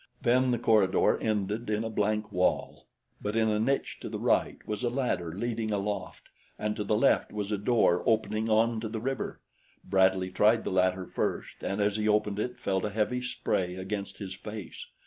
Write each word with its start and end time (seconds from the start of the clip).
Then 0.19 0.49
the 0.49 0.57
corridor 0.57 1.19
ended 1.21 1.69
in 1.69 1.83
a 1.83 1.89
blank 1.91 2.31
wall; 2.31 2.87
but 3.21 3.35
in 3.35 3.49
a 3.49 3.59
niche 3.59 3.99
to 3.99 4.09
the 4.09 4.17
right 4.17 4.57
was 4.67 4.83
a 4.83 4.89
ladder 4.89 5.31
leading 5.31 5.71
aloft, 5.71 6.23
and 6.57 6.75
to 6.75 6.83
the 6.83 6.95
left 6.97 7.31
was 7.31 7.51
a 7.51 7.57
door 7.59 8.01
opening 8.07 8.49
onto 8.49 8.87
the 8.87 8.99
river. 8.99 9.41
Bradley 9.83 10.31
tried 10.31 10.63
the 10.63 10.71
latter 10.71 11.05
first 11.05 11.61
and 11.63 11.79
as 11.81 11.97
he 11.97 12.07
opened 12.07 12.39
it, 12.39 12.57
felt 12.57 12.83
a 12.83 12.89
heavy 12.89 13.21
spray 13.21 13.75
against 13.75 14.17
his 14.17 14.33
face. 14.33 14.87